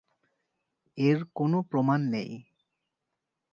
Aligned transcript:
এর 0.97 1.19
কোন 1.35 1.51
প্রমাণ 1.61 1.99
নেই। 2.13 2.31